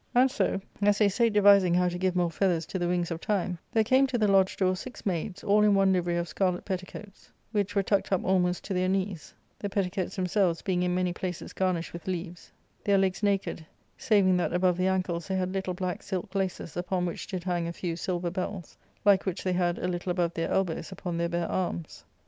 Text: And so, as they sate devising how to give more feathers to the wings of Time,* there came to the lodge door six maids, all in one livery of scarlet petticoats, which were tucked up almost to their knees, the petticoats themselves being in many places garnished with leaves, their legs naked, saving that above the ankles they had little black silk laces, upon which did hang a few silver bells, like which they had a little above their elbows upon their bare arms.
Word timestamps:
And 0.15 0.31
so, 0.31 0.59
as 0.81 0.97
they 0.97 1.09
sate 1.09 1.31
devising 1.31 1.75
how 1.75 1.87
to 1.87 1.97
give 1.99 2.15
more 2.15 2.31
feathers 2.31 2.65
to 2.65 2.79
the 2.79 2.87
wings 2.87 3.11
of 3.11 3.21
Time,* 3.21 3.59
there 3.71 3.83
came 3.83 4.07
to 4.07 4.17
the 4.17 4.27
lodge 4.27 4.57
door 4.57 4.75
six 4.75 5.05
maids, 5.05 5.43
all 5.43 5.61
in 5.61 5.75
one 5.75 5.93
livery 5.93 6.17
of 6.17 6.27
scarlet 6.27 6.65
petticoats, 6.65 7.29
which 7.51 7.75
were 7.75 7.83
tucked 7.83 8.11
up 8.11 8.25
almost 8.25 8.63
to 8.63 8.73
their 8.73 8.89
knees, 8.89 9.35
the 9.59 9.69
petticoats 9.69 10.15
themselves 10.15 10.63
being 10.63 10.81
in 10.81 10.95
many 10.95 11.13
places 11.13 11.53
garnished 11.53 11.93
with 11.93 12.07
leaves, 12.07 12.51
their 12.83 12.97
legs 12.97 13.21
naked, 13.21 13.63
saving 13.95 14.37
that 14.37 14.53
above 14.53 14.75
the 14.75 14.87
ankles 14.87 15.27
they 15.27 15.35
had 15.35 15.53
little 15.53 15.75
black 15.75 16.01
silk 16.01 16.33
laces, 16.33 16.75
upon 16.75 17.05
which 17.05 17.27
did 17.27 17.43
hang 17.43 17.67
a 17.67 17.71
few 17.71 17.95
silver 17.95 18.31
bells, 18.31 18.79
like 19.05 19.27
which 19.27 19.43
they 19.43 19.53
had 19.53 19.77
a 19.77 19.87
little 19.87 20.09
above 20.11 20.33
their 20.33 20.49
elbows 20.49 20.91
upon 20.91 21.15
their 21.19 21.29
bare 21.29 21.47
arms. 21.47 22.05